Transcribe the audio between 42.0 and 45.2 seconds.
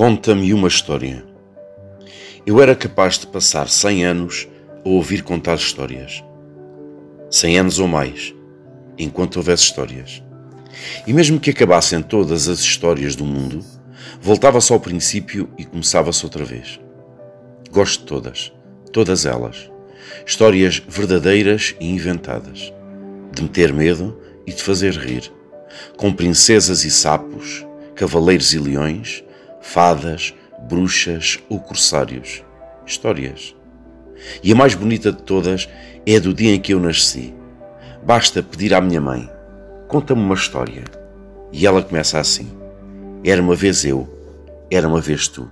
assim: Era uma vez eu, era uma